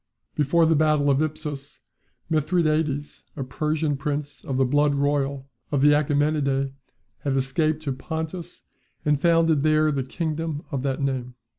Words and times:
Before 0.33 0.65
the 0.65 0.73
battle 0.73 1.11
of 1.11 1.21
Ipsus, 1.21 1.79
Mithridates, 2.27 3.23
a 3.35 3.43
Persian 3.43 3.97
prince 3.97 4.43
of 4.43 4.57
the 4.57 4.65
blood 4.65 4.95
royal 4.95 5.47
of 5.71 5.81
the 5.81 5.89
Achaemenidae, 5.91 6.73
had 7.19 7.37
escaped 7.37 7.83
to 7.83 7.91
Pontus, 7.91 8.63
and 9.05 9.21
founded 9.21 9.61
there 9.61 9.91
the 9.91 10.01
kingdom 10.01 10.63
of 10.71 10.81
that 10.81 11.03
name. 11.03 11.35